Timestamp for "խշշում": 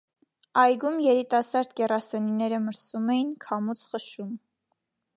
3.93-4.35